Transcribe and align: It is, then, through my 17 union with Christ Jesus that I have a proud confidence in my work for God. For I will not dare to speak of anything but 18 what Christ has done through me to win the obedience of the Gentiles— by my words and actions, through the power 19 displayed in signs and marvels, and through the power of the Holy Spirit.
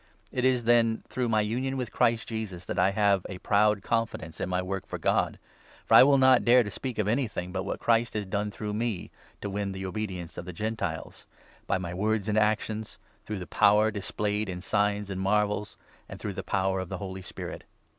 It 0.31 0.43
is, 0.45 0.63
then, 0.63 1.03
through 1.09 1.29
my 1.29 1.41
17 1.41 1.51
union 1.57 1.77
with 1.77 1.91
Christ 1.91 2.27
Jesus 2.27 2.65
that 2.65 2.79
I 2.79 2.89
have 2.89 3.23
a 3.29 3.37
proud 3.37 3.83
confidence 3.83 4.41
in 4.41 4.49
my 4.49 4.59
work 4.59 4.87
for 4.87 4.97
God. 4.97 5.37
For 5.85 5.93
I 5.93 6.01
will 6.01 6.17
not 6.17 6.43
dare 6.43 6.63
to 6.63 6.71
speak 6.71 6.97
of 6.97 7.07
anything 7.07 7.51
but 7.51 7.59
18 7.59 7.67
what 7.67 7.79
Christ 7.79 8.15
has 8.15 8.25
done 8.25 8.49
through 8.49 8.73
me 8.73 9.11
to 9.41 9.49
win 9.51 9.73
the 9.73 9.85
obedience 9.85 10.39
of 10.39 10.45
the 10.45 10.53
Gentiles— 10.53 11.27
by 11.67 11.77
my 11.77 11.93
words 11.93 12.27
and 12.27 12.35
actions, 12.39 12.97
through 13.27 13.37
the 13.37 13.45
power 13.45 13.83
19 13.91 13.93
displayed 13.93 14.49
in 14.49 14.61
signs 14.61 15.11
and 15.11 15.21
marvels, 15.21 15.77
and 16.09 16.19
through 16.19 16.33
the 16.33 16.41
power 16.41 16.79
of 16.79 16.89
the 16.89 16.97
Holy 16.97 17.21
Spirit. 17.21 17.63